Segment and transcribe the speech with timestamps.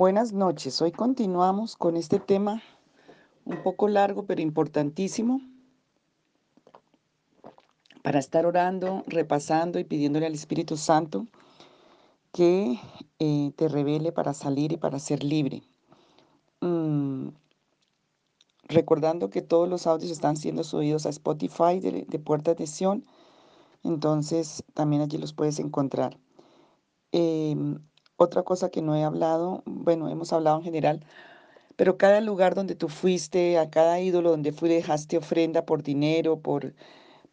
[0.00, 0.80] Buenas noches.
[0.80, 2.62] Hoy continuamos con este tema
[3.44, 5.42] un poco largo pero importantísimo
[8.02, 11.26] para estar orando, repasando y pidiéndole al Espíritu Santo
[12.32, 12.80] que
[13.18, 15.64] eh, te revele para salir y para ser libre.
[16.62, 17.28] Mm,
[18.68, 23.04] recordando que todos los audios están siendo subidos a Spotify de, de Puerta de Sion,
[23.84, 26.18] entonces también allí los puedes encontrar.
[27.12, 27.80] Em,
[28.20, 31.04] otra cosa que no he hablado, bueno, hemos hablado en general,
[31.76, 36.40] pero cada lugar donde tú fuiste, a cada ídolo donde fui, dejaste ofrenda por dinero,
[36.40, 36.74] por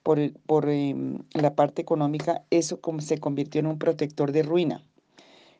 [0.04, 4.82] por, em, la parte económica, eso se convirtió en un protector de ruina.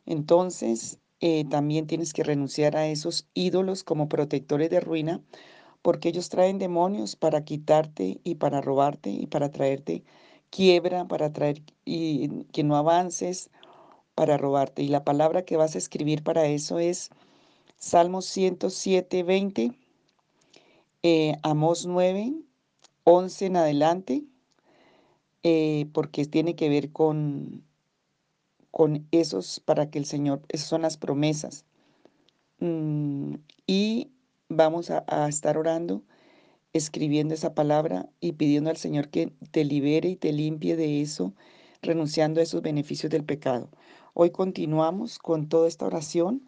[0.06, 5.22] Entonces, eh, también tienes que renunciar a esos ídolos como protectores de ruina,
[5.82, 10.04] porque ellos traen demonios para quitarte y para robarte y para traerte
[10.50, 13.50] quiebra, para traer y que no avances,
[14.18, 14.82] para robarte.
[14.82, 17.10] Y la palabra que vas a escribir para eso es
[17.76, 19.70] Salmos 107, 20,
[21.04, 22.34] eh, Amos 9,
[23.04, 24.24] 11 en adelante,
[25.44, 27.62] eh, porque tiene que ver con,
[28.72, 31.64] con esos, para que el Señor, esas son las promesas.
[32.58, 33.34] Mm,
[33.68, 34.10] y
[34.48, 36.02] vamos a, a estar orando,
[36.72, 41.34] escribiendo esa palabra y pidiendo al Señor que te libere y te limpie de eso,
[41.82, 43.70] renunciando a esos beneficios del pecado.
[44.14, 46.42] Hoy continuamos con toda esta oración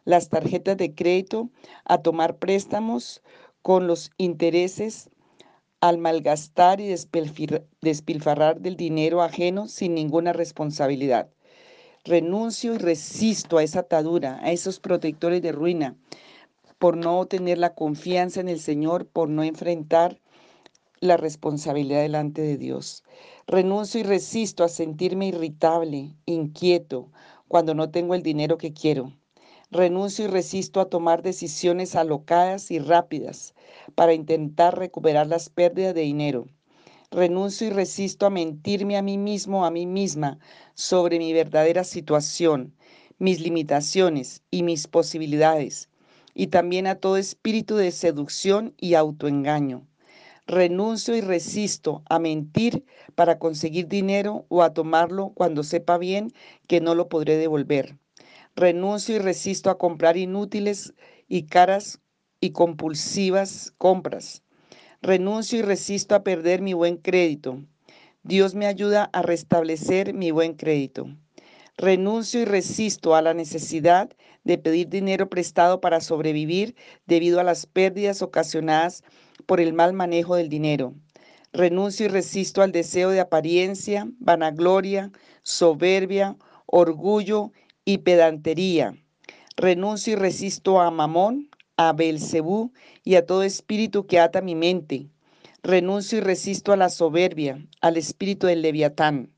[0.04, 1.50] las tarjetas de crédito,
[1.84, 3.22] a tomar préstamos
[3.62, 5.08] con los intereses,
[5.80, 6.92] al malgastar y
[7.80, 11.30] despilfarrar del dinero ajeno sin ninguna responsabilidad.
[12.08, 15.94] Renuncio y resisto a esa atadura, a esos protectores de ruina,
[16.78, 20.18] por no tener la confianza en el Señor, por no enfrentar
[21.00, 23.04] la responsabilidad delante de Dios.
[23.46, 27.12] Renuncio y resisto a sentirme irritable, inquieto,
[27.46, 29.12] cuando no tengo el dinero que quiero.
[29.70, 33.54] Renuncio y resisto a tomar decisiones alocadas y rápidas
[33.94, 36.46] para intentar recuperar las pérdidas de dinero.
[37.10, 40.38] Renuncio y resisto a mentirme a mí mismo, a mí misma,
[40.74, 42.74] sobre mi verdadera situación,
[43.18, 45.88] mis limitaciones y mis posibilidades,
[46.34, 49.86] y también a todo espíritu de seducción y autoengaño.
[50.46, 56.34] Renuncio y resisto a mentir para conseguir dinero o a tomarlo cuando sepa bien
[56.66, 57.96] que no lo podré devolver.
[58.54, 60.92] Renuncio y resisto a comprar inútiles
[61.26, 62.00] y caras
[62.38, 64.42] y compulsivas compras.
[65.00, 67.62] Renuncio y resisto a perder mi buen crédito.
[68.24, 71.06] Dios me ayuda a restablecer mi buen crédito.
[71.76, 74.10] Renuncio y resisto a la necesidad
[74.42, 76.74] de pedir dinero prestado para sobrevivir
[77.06, 79.04] debido a las pérdidas ocasionadas
[79.46, 80.94] por el mal manejo del dinero.
[81.52, 86.36] Renuncio y resisto al deseo de apariencia, vanagloria, soberbia,
[86.66, 87.52] orgullo
[87.84, 88.96] y pedantería.
[89.56, 91.47] Renuncio y resisto a Mamón,
[91.78, 92.72] a Belcebú
[93.04, 95.08] y a todo espíritu que ata mi mente.
[95.62, 99.32] Renuncio y resisto a la soberbia, al espíritu del leviatán.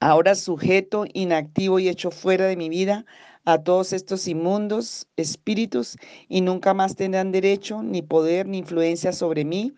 [0.00, 3.04] Ahora sujeto, inactivo y hecho fuera de mi vida
[3.44, 5.96] a todos estos inmundos espíritus
[6.28, 9.74] y nunca más tendrán derecho, ni poder, ni influencia sobre mí,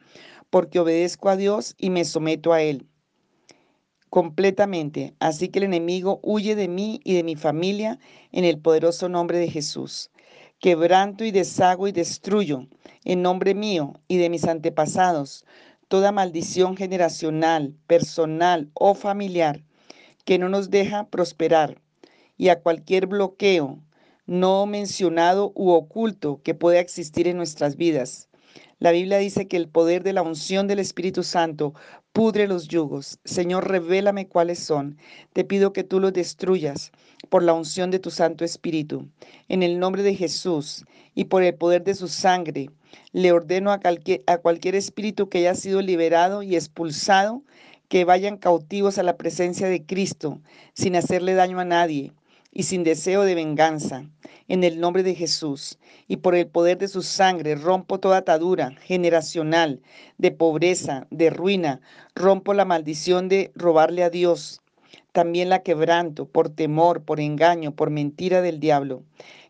[0.51, 2.87] porque obedezco a Dios y me someto a Él
[4.11, 5.15] completamente.
[5.19, 7.99] Así que el enemigo huye de mí y de mi familia
[8.33, 10.11] en el poderoso nombre de Jesús.
[10.61, 12.67] Quebranto y deshago y destruyo
[13.05, 15.45] en nombre mío y de mis antepasados
[15.87, 19.63] toda maldición generacional, personal o familiar
[20.25, 21.81] que no nos deja prosperar
[22.37, 23.79] y a cualquier bloqueo
[24.27, 28.29] no mencionado u oculto que pueda existir en nuestras vidas.
[28.81, 31.73] La Biblia dice que el poder de la unción del Espíritu Santo
[32.19, 33.21] pudre los yugos.
[33.25, 34.99] Señor, revélame cuáles son.
[35.33, 36.91] Te pido que tú los destruyas
[37.29, 39.09] por la unción de tu Santo Espíritu.
[39.49, 40.85] En el nombre de Jesús
[41.15, 42.71] y por el poder de su sangre,
[43.13, 47.45] le ordeno a cualquier, a cualquier espíritu que haya sido liberado y expulsado
[47.87, 50.41] que vayan cautivos a la presencia de Cristo
[50.75, 52.13] sin hacerle daño a nadie
[52.53, 54.05] y sin deseo de venganza.
[54.49, 58.73] En el nombre de Jesús y por el poder de su sangre rompo toda atadura
[58.81, 59.83] generacional
[60.17, 61.81] de pobreza, de ruina.
[62.15, 64.63] Rompo la maldición de robarle a Dios.
[65.13, 69.03] También la quebranto por temor, por engaño, por mentira del diablo.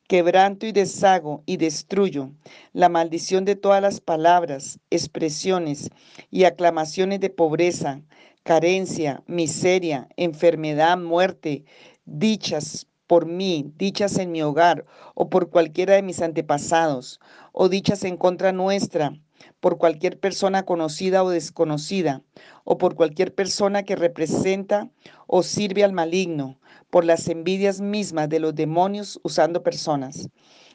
[0.09, 2.31] Quebranto y deshago y destruyo
[2.73, 5.91] la maldición de todas las palabras, expresiones
[6.31, 8.01] y aclamaciones de pobreza,
[8.43, 11.67] carencia, miseria, enfermedad, muerte,
[12.09, 14.85] dichas por mí, dichas en mi hogar
[15.15, 17.21] o por cualquiera de mis antepasados,
[17.53, 19.19] o dichas en contra nuestra,
[19.61, 22.23] por cualquier persona conocida o desconocida,
[22.65, 24.91] o por cualquier persona que representa
[25.27, 26.59] o sirve al maligno,
[26.91, 30.29] por las envidias mismas de los demonios usando personas.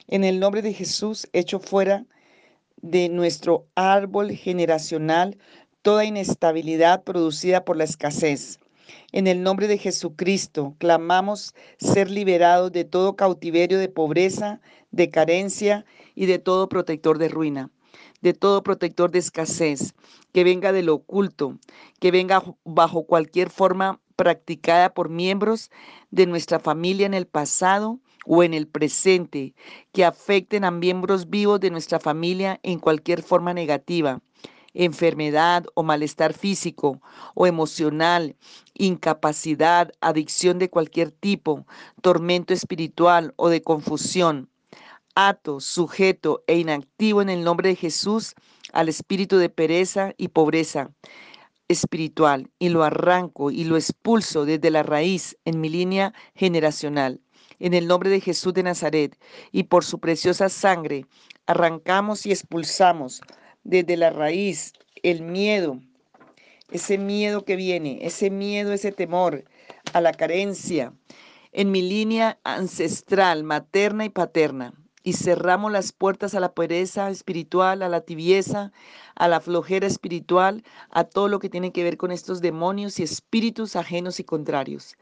[0.07, 2.06] En el nombre de Jesús, echo fuera
[2.81, 5.38] de nuestro árbol generacional
[5.81, 8.59] toda inestabilidad producida por la escasez.
[9.12, 15.85] En el nombre de Jesucristo, clamamos ser liberados de todo cautiverio de pobreza, de carencia
[16.15, 17.69] y de todo protector de ruina,
[18.21, 19.94] de todo protector de escasez,
[20.31, 21.57] que venga de lo oculto,
[22.00, 25.71] que venga bajo cualquier forma practicada por miembros
[26.12, 29.53] de nuestra familia en el pasado o en el presente,
[29.91, 34.21] que afecten a miembros vivos de nuestra familia en cualquier forma negativa
[34.73, 37.01] enfermedad o malestar físico
[37.35, 38.35] o emocional,
[38.73, 41.65] incapacidad, adicción de cualquier tipo,
[42.01, 44.49] tormento espiritual o de confusión.
[45.15, 48.33] Ato, sujeto e inactivo en el nombre de Jesús
[48.71, 50.89] al espíritu de pereza y pobreza
[51.67, 57.21] espiritual y lo arranco y lo expulso desde la raíz en mi línea generacional.
[57.59, 59.17] En el nombre de Jesús de Nazaret
[59.51, 61.05] y por su preciosa sangre,
[61.45, 63.21] arrancamos y expulsamos
[63.63, 64.74] desde la raíz,
[65.04, 65.80] el miedo,
[66.71, 69.44] ese miedo que viene, ese miedo, ese temor
[69.94, 70.94] a la carencia,
[71.51, 74.74] en mi línea ancestral, materna y paterna.
[75.06, 78.71] Y cerramos las puertas a la pereza espiritual, a la tibieza,
[79.15, 83.04] a la flojera espiritual, a todo lo que tiene que ver con estos demonios y
[83.04, 84.95] espíritus ajenos y contrarios.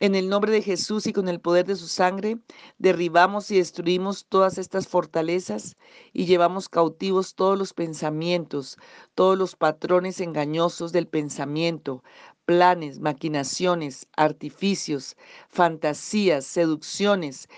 [0.00, 2.38] En el nombre de Jesús y con el poder de su sangre,
[2.78, 5.76] derribamos y destruimos todas estas fortalezas
[6.12, 8.76] y llevamos cautivos todos los pensamientos,
[9.14, 12.02] todos los patrones engañosos del pensamiento,
[12.44, 15.16] planes, maquinaciones, artificios,
[15.48, 17.48] fantasías, seducciones,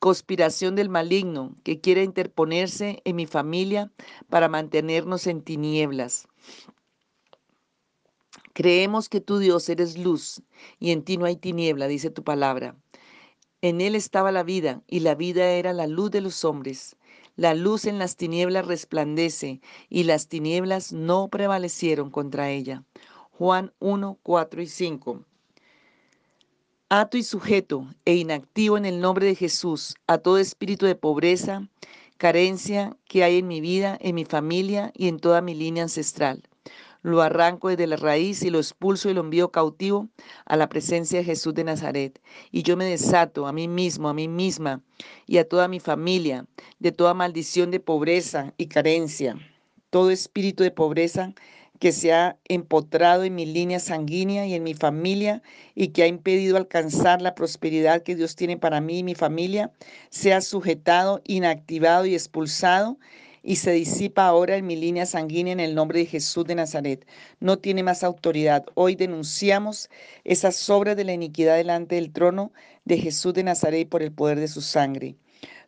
[0.00, 3.92] conspiración del maligno que quiera interponerse en mi familia
[4.28, 6.26] para mantenernos en tinieblas.
[8.54, 10.40] Creemos que tu Dios eres luz
[10.78, 12.76] y en ti no hay tiniebla, dice tu palabra.
[13.62, 16.96] En él estaba la vida y la vida era la luz de los hombres.
[17.34, 22.84] La luz en las tinieblas resplandece y las tinieblas no prevalecieron contra ella.
[23.32, 25.24] Juan 1, 4 y 5.
[26.90, 31.68] Ato y sujeto e inactivo en el nombre de Jesús a todo espíritu de pobreza,
[32.18, 36.48] carencia que hay en mi vida, en mi familia y en toda mi línea ancestral
[37.04, 40.08] lo arranco desde la raíz y lo expulso y lo envío cautivo
[40.46, 42.18] a la presencia de Jesús de Nazaret.
[42.50, 44.80] Y yo me desato a mí mismo, a mí misma
[45.26, 46.46] y a toda mi familia
[46.78, 49.36] de toda maldición de pobreza y carencia,
[49.90, 51.34] todo espíritu de pobreza
[51.78, 55.42] que se ha empotrado en mi línea sanguínea y en mi familia
[55.74, 59.70] y que ha impedido alcanzar la prosperidad que Dios tiene para mí y mi familia,
[60.08, 62.96] sea sujetado, inactivado y expulsado
[63.44, 67.06] y se disipa ahora en mi línea sanguínea en el nombre de Jesús de Nazaret.
[67.40, 68.64] No tiene más autoridad.
[68.74, 69.90] Hoy denunciamos
[70.24, 72.52] esas obras de la iniquidad delante del trono
[72.84, 75.16] de Jesús de Nazaret por el poder de su sangre.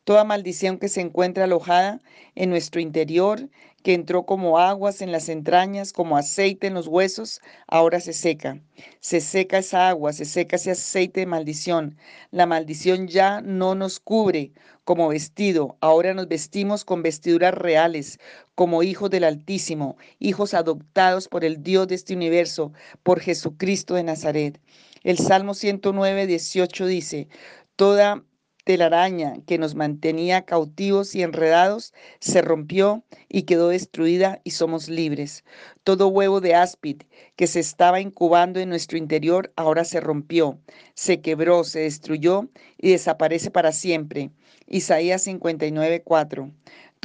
[0.06, 2.00] Toda maldición que se encuentra alojada
[2.36, 3.48] en nuestro interior,
[3.82, 8.60] que entró como aguas en las entrañas, como aceite en los huesos, ahora se seca.
[9.00, 11.98] Se seca esa agua, se seca ese aceite de maldición.
[12.30, 14.52] La maldición ya no nos cubre
[14.84, 18.20] como vestido, ahora nos vestimos con vestiduras reales,
[18.54, 22.72] como hijos del Altísimo, hijos adoptados por el Dios de este universo,
[23.02, 24.60] por Jesucristo de Nazaret.
[25.02, 27.28] El Salmo 109, 18 dice,
[27.75, 28.22] Toda
[28.66, 35.44] telaraña que nos mantenía cautivos y enredados se rompió y quedó destruida y somos libres.
[35.85, 37.02] Todo huevo de áspid
[37.37, 40.58] que se estaba incubando en nuestro interior ahora se rompió,
[40.94, 44.32] se quebró, se destruyó y desaparece para siempre.
[44.66, 46.50] Isaías 59, 4.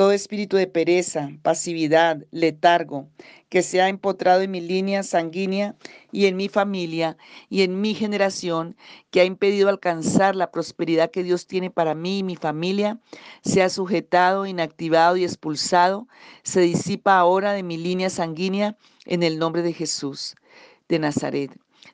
[0.02, 3.08] Todo espíritu de pereza, pasividad, letargo,
[3.50, 5.76] que se ha empotrado en mi línea sanguínea
[6.12, 7.18] y en mi familia
[7.50, 8.76] y en mi generación,
[9.12, 13.00] que ha impedido alcanzar la prosperidad que Dios tiene para mí y mi familia,
[13.44, 16.08] sea sujetado, inactivado y expulsado,
[16.42, 20.36] se disipa ahora de mi línea sanguínea en el nombre de Jesús
[20.90, 21.52] de Nazaret.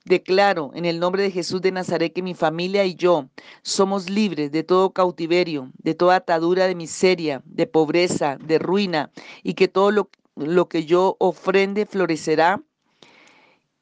[0.08, 3.28] Declaro en el nombre de Jesús de Nazaret que mi familia y yo
[3.62, 9.12] somos libres de todo cautiverio, de toda atadura de miseria, de pobreza, de ruina,
[9.44, 12.64] y que todo lo, lo que yo ofrende florecerá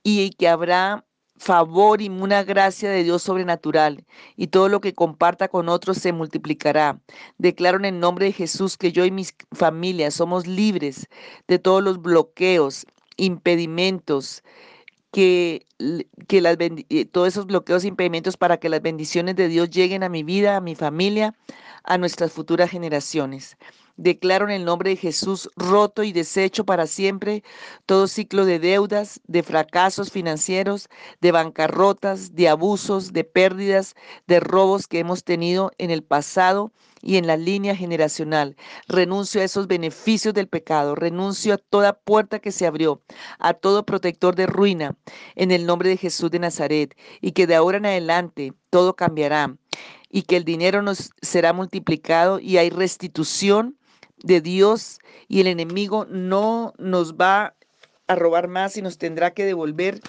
[0.01, 1.05] y que habrá
[1.37, 4.03] favor y una gracia de Dios sobrenatural,
[4.35, 6.99] y todo lo que comparta con otros se multiplicará.
[7.37, 11.07] Declaro en el nombre de Jesús que yo y mi familia somos libres
[11.47, 14.43] de todos los bloqueos, impedimentos,
[15.15, 15.65] que,
[16.27, 20.03] que las, eh, todos esos bloqueos e impedimentos para que las bendiciones de Dios lleguen
[20.03, 21.33] a mi vida, a mi familia,
[21.85, 23.55] a nuestras futuras generaciones.
[23.97, 27.43] Declaro en el nombre de Jesús roto y deshecho para siempre
[27.85, 30.89] todo ciclo de deudas, de fracasos financieros,
[31.21, 33.95] de bancarrotas, de abusos, de pérdidas,
[34.27, 38.57] de robos que hemos tenido en el pasado y en la línea generacional.
[38.89, 43.01] Renuncio a esos beneficios del pecado, renuncio a toda puerta que se abrió,
[43.39, 44.97] a todo protector de ruina,
[45.35, 49.55] en el nombre de Jesús de Nazaret, y que de ahora en adelante todo cambiará,
[50.09, 53.77] y que el dinero nos será multiplicado y hay restitución
[54.25, 57.55] de Dios y el enemigo no nos va
[58.07, 60.01] a robar más y nos tendrá que devolver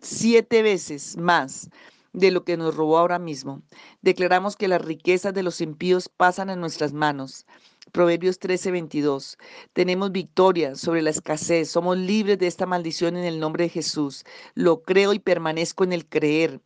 [0.00, 1.68] siete veces más
[2.14, 3.62] de lo que nos robó ahora mismo.
[4.00, 7.44] Declaramos que las riquezas de los impíos pasan a nuestras manos.
[7.92, 9.36] Proverbios 13:22.
[9.74, 11.70] Tenemos victoria sobre la escasez.
[11.70, 14.24] Somos libres de esta maldición en el nombre de Jesús.
[14.54, 16.62] Lo creo y permanezco en el creer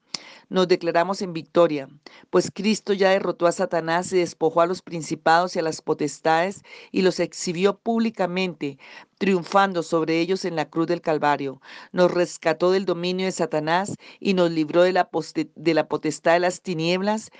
[0.49, 1.89] nos declaramos en victoria,
[2.31, 6.63] pues Cristo ya derrotó a Satanás y despojó a los principados y a las potestades
[6.93, 8.79] y los exhibió públicamente,
[9.19, 11.61] triunfando sobre ellos en la cruz del Calvario.
[11.93, 17.31] Nos rescató del dominio de Satanás y nos libró de la, potestad de las tinieblas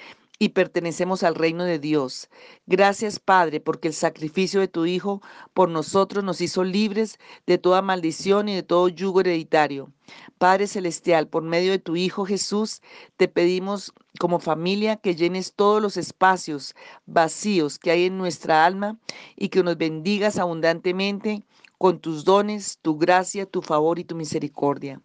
[0.43, 2.31] y pertenecemos al reino de Dios.
[2.67, 5.21] Gracias, Padre, porque el sacrificio de tu Hijo
[5.53, 9.93] por nosotros nos hizo libres de toda maldición y de todo yugo hereditario.
[10.39, 12.81] Padre Celestial, por medio de tu Hijo Jesús,
[13.19, 18.99] te pedimos como familia que llenes todos los espacios vacíos que hay en nuestra alma
[19.37, 21.43] y que nos bendigas abundantemente
[21.81, 25.01] con tus dones, tu gracia, tu favor y tu misericordia.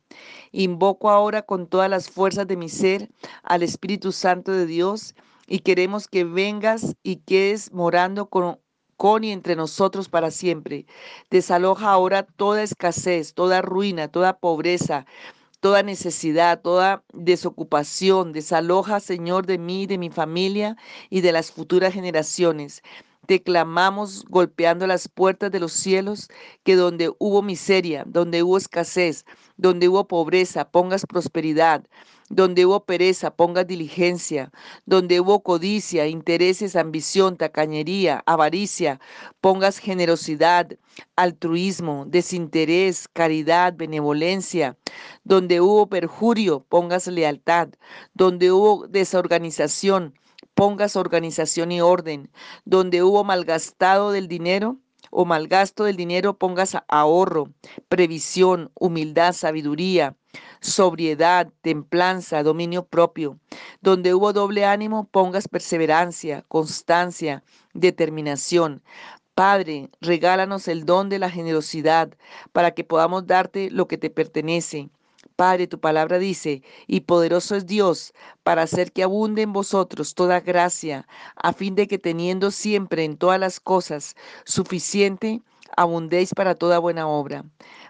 [0.52, 3.10] Invoco ahora con todas las fuerzas de mi ser
[3.44, 5.16] al Espíritu Santo de Dios
[5.48, 8.60] y queremos que vengas y quedes morando con,
[8.98, 10.86] con y entre nosotros para siempre.
[11.30, 15.06] Desaloja ahora toda escasez, toda ruina, toda pobreza,
[15.62, 18.34] toda necesidad, toda desocupación.
[18.34, 20.76] Desaloja, Señor, de mí, de mi familia
[21.10, 22.84] y de las futuras generaciones.
[23.28, 26.30] Te clamamos golpeando las puertas de los cielos,
[26.64, 29.26] que donde hubo miseria, donde hubo escasez,
[29.58, 31.84] donde hubo pobreza, pongas prosperidad,
[32.30, 34.52] donde hubo pereza, pongas diligencia,
[34.86, 39.00] donde hubo codicia, intereses, ambición, tacañería, avaricia,
[39.42, 40.78] pongas generosidad,
[41.16, 44.78] altruismo, desinterés, caridad, benevolencia,
[45.24, 47.70] donde hubo perjurio, pongas lealtad,
[48.14, 50.14] donde hubo desorganización,
[50.56, 52.32] pongas organización y orden.
[52.64, 54.78] Donde hubo malgastado del dinero
[55.12, 57.50] o malgasto del dinero, pongas ahorro,
[57.88, 60.16] previsión, humildad, sabiduría,
[60.62, 63.40] sobriedad, templanza, dominio propio.
[63.82, 67.44] Donde hubo doble ánimo, pongas perseverancia, constancia,
[67.74, 68.82] determinación.
[69.36, 72.10] Padre, regálanos el don de la generosidad
[72.54, 74.90] para que podamos darte lo que te pertenece
[75.36, 78.14] Padre, tu palabra dice, y poderoso es Dios
[78.44, 83.18] para hacer que abunde en vosotros toda gracia, a fin de que teniendo siempre en
[83.18, 84.16] todas las cosas
[84.46, 85.42] suficiente,
[85.76, 87.44] abundéis para toda buena obra.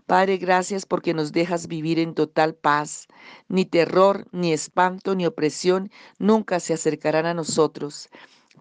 [0.05, 3.07] Padre, gracias porque nos dejas vivir en total paz.
[3.47, 8.09] Ni terror, ni espanto, ni opresión nunca se acercarán a nosotros.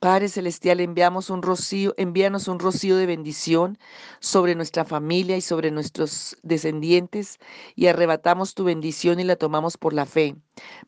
[0.00, 3.78] Padre Celestial, enviamos un rocío, envíanos un rocío de bendición
[4.20, 7.38] sobre nuestra familia y sobre nuestros descendientes
[7.74, 10.36] y arrebatamos tu bendición y la tomamos por la fe.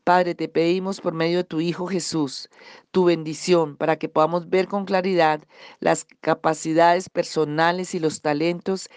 [0.04, 2.50] Padre, te pedimos por medio de tu Hijo Jesús
[2.90, 5.42] tu bendición para que podamos ver con claridad
[5.80, 8.88] las capacidades personales y los talentos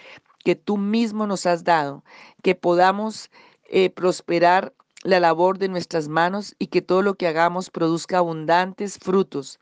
[0.43, 2.03] que tú mismo nos has dado,
[2.43, 3.29] que podamos
[3.65, 8.97] eh, prosperar la labor de nuestras manos y que todo lo que hagamos produzca abundantes
[8.97, 9.59] frutos,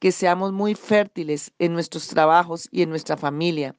[0.00, 3.76] que seamos muy fértiles en nuestros trabajos y en nuestra familia.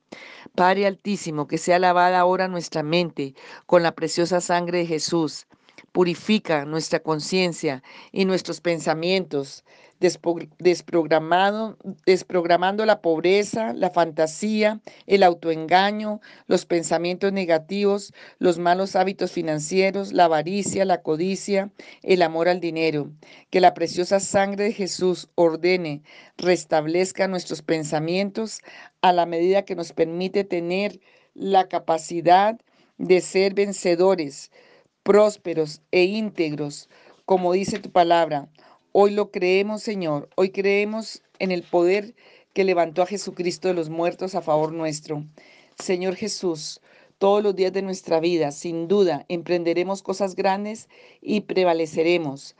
[0.55, 5.47] Padre Altísimo, que sea lavada ahora nuestra mente con la preciosa sangre de Jesús.
[5.91, 9.65] Purifica nuestra conciencia y nuestros pensamientos,
[10.01, 20.11] desprogramando, desprogramando la pobreza, la fantasía, el autoengaño, los pensamientos negativos, los malos hábitos financieros,
[20.11, 23.11] la avaricia, la codicia, el amor al dinero.
[23.51, 26.01] Que la preciosa sangre de Jesús ordene,
[26.37, 28.59] restablezca nuestros pensamientos
[29.01, 30.99] a la medida que nos permite tener
[31.35, 32.59] la capacidad
[32.97, 34.51] de ser vencedores
[35.03, 36.89] prósperos e íntegros,
[37.25, 38.49] como dice tu palabra.
[38.93, 40.27] Hoy lo creemos, Señor.
[40.35, 42.13] Hoy creemos en el poder
[42.51, 45.23] que levantó a Jesucristo de los muertos a favor nuestro.
[45.79, 46.81] Señor Jesús,
[47.17, 50.89] todos los días de nuestra vida, sin duda, emprenderemos cosas grandes
[51.21, 52.57] y prevaleceremos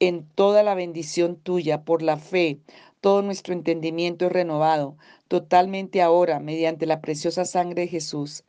[0.00, 2.60] en toda la bendición tuya por la fe.
[3.02, 4.96] Todo nuestro entendimiento es renovado
[5.28, 8.44] totalmente ahora mediante la preciosa sangre de Jesús.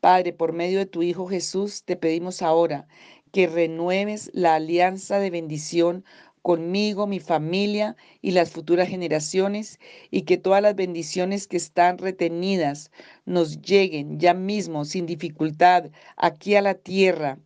[0.00, 2.86] Padre, por medio de tu Hijo Jesús, te pedimos ahora
[3.32, 6.04] que renueves la alianza de bendición
[6.44, 12.90] conmigo, mi familia y las futuras generaciones, y que todas las bendiciones que están retenidas
[13.24, 17.38] nos lleguen ya mismo, sin dificultad, aquí a la tierra.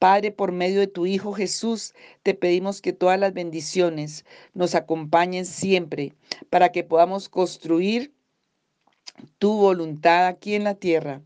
[0.00, 5.46] Padre, por medio de tu Hijo Jesús, te pedimos que todas las bendiciones nos acompañen
[5.46, 6.14] siempre,
[6.50, 8.12] para que podamos construir
[9.38, 11.22] tu voluntad aquí en la tierra.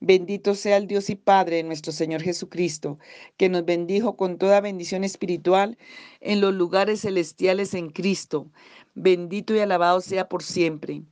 [0.00, 2.98] Bendito sea el Dios y Padre de nuestro Señor Jesucristo,
[3.38, 5.78] que nos bendijo con toda bendición espiritual
[6.20, 8.50] en los lugares celestiales en Cristo.
[8.94, 11.02] Bendito y alabado sea por siempre.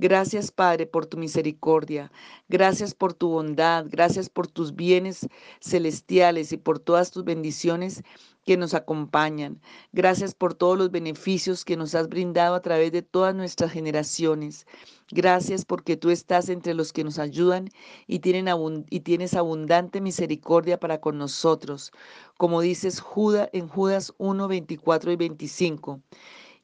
[0.00, 2.12] Gracias, Padre, por tu misericordia.
[2.48, 3.84] Gracias por tu bondad.
[3.88, 5.26] Gracias por tus bienes
[5.60, 8.04] celestiales y por todas tus bendiciones
[8.46, 9.60] que nos acompañan.
[9.92, 14.68] Gracias por todos los beneficios que nos has brindado a través de todas nuestras generaciones.
[15.10, 17.68] Gracias porque tú estás entre los que nos ayudan
[18.06, 21.90] y, tienes abundante misericordia para con nosotros,
[22.36, 26.00] como dices Judas en Judas 1, 24 y 25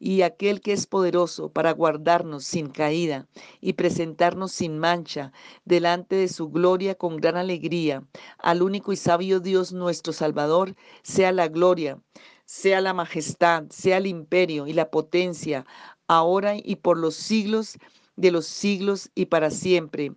[0.05, 3.27] y aquel que es poderoso para guardarnos sin caída
[3.63, 5.33] y presentarnos sin mancha
[5.65, 8.05] delante de su gloria con gran alegría.
[8.37, 11.99] Al único y sabio Dios nuestro Salvador, sea la gloria,
[12.45, 15.65] sea la majestad, sea el imperio y la potencia,
[16.07, 17.79] ahora y por los siglos
[18.17, 20.13] de los siglos y para siempre.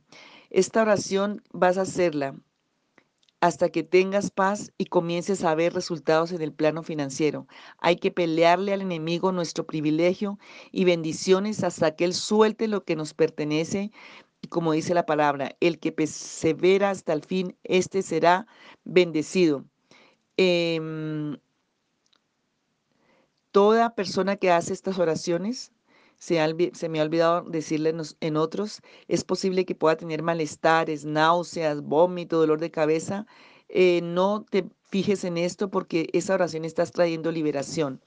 [0.50, 2.36] Esta oración vas a hacerla
[3.40, 7.48] hasta que tengas paz y comiences a ver resultados en el plano financiero.
[7.80, 10.40] Hay que pelearle al enemigo nuestro privilegio
[10.72, 13.92] y bendiciones hasta que Él suelte lo que nos pertenece.
[14.50, 18.48] Como dice la palabra, el que persevera hasta el fin, este será
[18.84, 19.66] bendecido.
[20.38, 21.38] Em,
[23.52, 25.72] toda persona que hace estas oraciones
[26.18, 32.38] se, me ha olvidado decirle en otros, es posible que pueda tener malestares, náuseas, vómito,
[32.38, 33.28] dolor de cabeza.
[33.70, 38.02] Eh, no te fijes en esto porque esa oración estás trayendo liberación.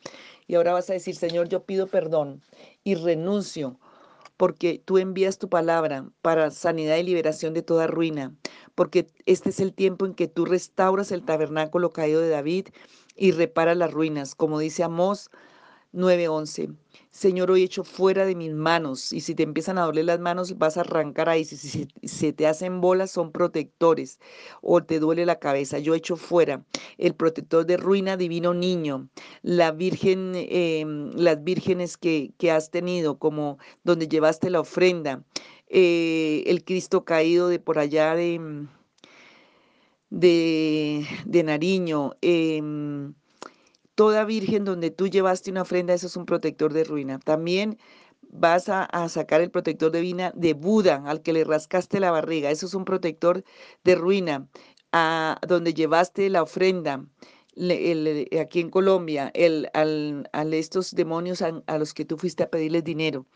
[0.47, 2.43] Y ahora vas a decir, Señor, yo pido perdón
[2.83, 3.79] y renuncio
[4.37, 8.35] porque tú envías tu palabra para sanidad y liberación de toda ruina,
[8.75, 12.69] porque este es el tiempo en que tú restauras el tabernáculo caído de David
[13.15, 15.31] y reparas las ruinas, como dice Amós
[15.93, 16.77] 9:11.
[17.11, 19.13] Señor, hoy hecho fuera de mis manos.
[19.13, 21.45] Y si te empiezan a doler las manos, vas a arrancar ahí.
[21.45, 24.21] Si, se te hacen bolas, son protectores.
[24.63, 25.79] O te duele la cabeza.
[25.79, 26.65] Yo hecho fuera.
[26.99, 29.09] El protector de ruina, divino niño.
[29.43, 35.25] La virgen, em, las vírgenes que, que, has tenido, como donde llevaste la ofrenda.
[35.69, 38.67] Eh, el Cristo caído de por allá de,
[40.11, 42.13] de, de Nariño.
[42.23, 42.63] Eh,
[44.01, 47.19] toda virgen donde tú llevaste una ofrenda, eso es un protector de ruina.
[47.19, 47.77] También
[48.23, 52.51] vas a, sacar el protector de vina de Buda, al que le rascaste la barriga,
[52.51, 53.45] eso es un protector
[53.85, 54.49] de ruina.
[54.91, 57.05] A donde llevaste la ofrenda,
[58.41, 59.31] aquí en Colombia,
[59.75, 63.27] al, a estos demonios a los que tú fuiste a pedirles dinero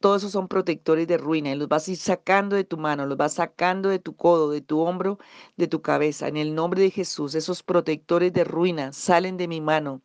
[0.00, 3.06] todos esos son protectores de ruina y los vas a ir sacando de tu mano,
[3.06, 5.18] los vas sacando de tu codo, de tu hombro,
[5.56, 6.28] de tu cabeza.
[6.28, 10.00] En el nombre de Jesús, esos protectores de ruina salen de mi mano.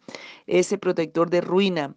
[0.48, 1.96] Ese protector de ruina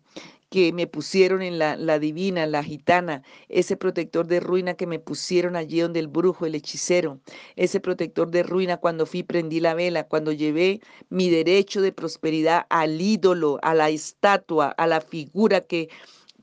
[0.50, 4.98] que me pusieron en la, la, divina, la gitana, ese protector de ruina que me
[4.98, 7.20] pusieron allí donde el brujo, el hechicero,
[7.56, 12.66] ese protector de ruina cuando fui, prendí la vela, cuando llevé mi derecho de prosperidad
[12.70, 15.88] al ídolo, a la estatua, a la figura que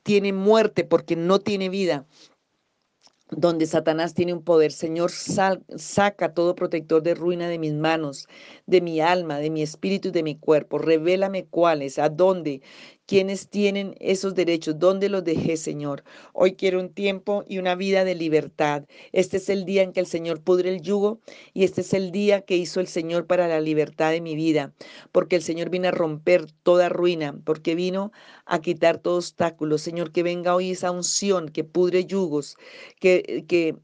[0.03, 2.05] tiene muerte porque no tiene vida,
[3.31, 4.71] donde Satanás tiene un poder.
[4.71, 8.27] Señor, saca todo protector de ruina de mis manos,
[8.67, 10.77] de mi alma, de mi espíritu y de mi cuerpo.
[10.77, 12.61] Revélame cuáles, a dónde
[13.05, 14.79] ¿Quiénes tienen esos derechos?
[14.79, 16.03] ¿Dónde los dejé, Señor?
[16.31, 18.85] Hoy quiero un tiempo y una vida de libertad.
[19.11, 21.19] Este es el día en que el Señor pudre el yugo
[21.53, 24.73] y este es el día que hizo el Señor para la libertad de mi vida,
[25.11, 28.13] porque el Señor vino a romper toda ruina, porque vino
[28.45, 29.77] a quitar todo obstáculo.
[29.77, 32.55] Señor, que venga hoy esa unción que pudre yugos,
[33.01, 33.75] que, que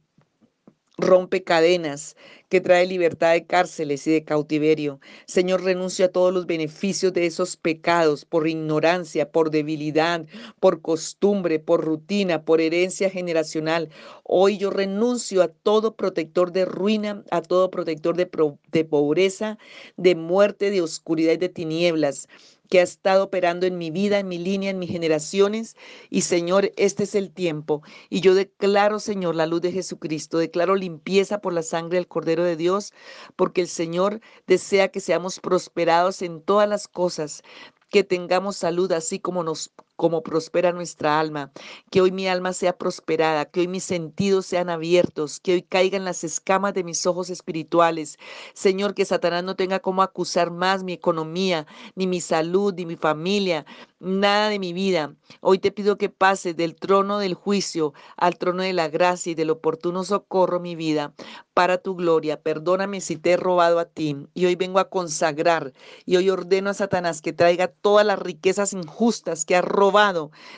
[1.01, 2.15] rompe cadenas,
[2.49, 4.99] que trae libertad de cárceles y de cautiverio.
[5.27, 10.25] Señor, renuncio a todos los beneficios de esos pecados por ignorancia, por debilidad,
[10.59, 13.89] por costumbre, por rutina, por herencia generacional.
[14.23, 18.29] Hoy yo renuncio a todo protector de ruina, a todo protector de,
[18.71, 19.57] de pobreza,
[19.97, 22.27] de muerte, de oscuridad y de tinieblas
[22.69, 25.75] que ha estado operando en mi vida, en mi línea, en mis generaciones.
[26.09, 27.81] Y Señor, este es el tiempo.
[28.09, 32.43] Y yo declaro, Señor, la luz de Jesucristo, declaro limpieza por la sangre del Cordero
[32.43, 32.93] de Dios,
[33.35, 37.41] porque el Señor desea que seamos prosperados en todas las cosas,
[37.89, 41.51] que tengamos salud así como nos como prospera nuestra alma,
[41.91, 46.05] que hoy mi alma sea prosperada, que hoy mis sentidos sean abiertos, que hoy caigan
[46.05, 48.17] las escamas de mis ojos espirituales.
[48.53, 52.95] Señor, que Satanás no tenga como acusar más mi economía, ni mi salud, ni mi
[52.95, 53.65] familia,
[53.99, 55.15] nada de mi vida.
[55.41, 59.35] Hoy te pido que pase del trono del juicio al trono de la gracia y
[59.35, 61.13] del oportuno socorro mi vida
[61.53, 62.41] para tu gloria.
[62.41, 64.15] Perdóname si te he robado a ti.
[64.33, 65.73] Y hoy vengo a consagrar
[66.05, 69.88] y hoy ordeno a Satanás que traiga todas las riquezas injustas que ha robado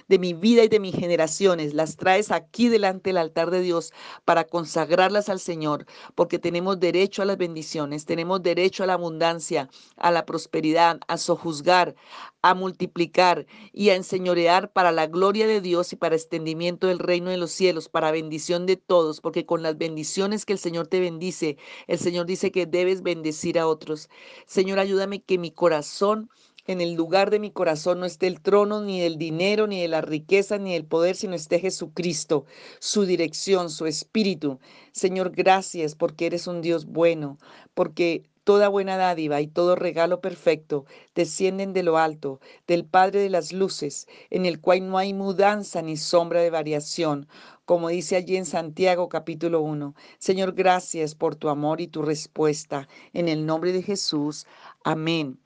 [0.07, 3.93] de mi vida y de mis generaciones, las traes aquí delante del altar de Dios
[4.25, 9.69] para consagrarlas al Señor, porque tenemos derecho a las bendiciones, tenemos derecho a la abundancia,
[9.95, 11.95] a la prosperidad, a sojuzgar,
[12.41, 17.29] a multiplicar y a enseñorear para la gloria de Dios y para extendimiento del reino
[17.29, 20.99] de los cielos, para bendición de todos, porque con las bendiciones que el Señor te
[20.99, 24.09] bendice, el Señor dice que debes bendecir a otros.
[24.45, 26.29] Señor, ayúdame que mi corazón
[26.67, 29.87] en el lugar de mi corazón no esté el trono, ni del dinero, ni de
[29.87, 32.45] la riqueza, ni del poder, sino esté Jesucristo,
[32.79, 34.59] su dirección, su espíritu.
[34.91, 37.37] Señor, gracias porque eres un Dios bueno,
[37.73, 43.29] porque toda buena dádiva y todo regalo perfecto descienden de lo alto, del Padre de
[43.29, 47.27] las Luces, en el cual no hay mudanza ni sombra de variación,
[47.65, 49.95] como dice allí en Santiago capítulo 1.
[50.19, 52.87] Señor, gracias por tu amor y tu respuesta.
[53.13, 54.45] En el nombre de Jesús.
[54.83, 55.39] Amén.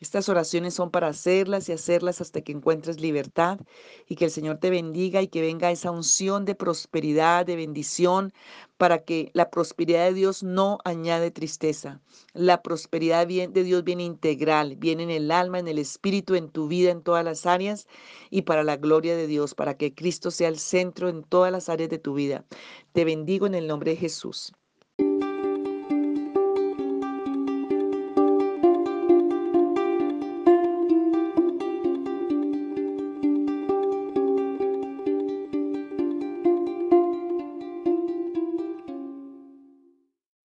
[0.00, 3.58] Estas oraciones son para hacerlas y hacerlas hasta que encuentres libertad
[4.06, 8.32] y que el Señor te bendiga y que venga esa unción de prosperidad, de bendición,
[8.76, 12.00] para que la prosperidad de Dios no añade tristeza.
[12.32, 16.68] La prosperidad de Dios viene integral, viene en el alma, en el espíritu, en tu
[16.68, 17.88] vida, en todas las áreas
[18.30, 21.68] y para la gloria de Dios, para que Cristo sea el centro en todas las
[21.68, 22.44] áreas de tu vida.
[22.92, 24.52] Te bendigo en el nombre de Jesús.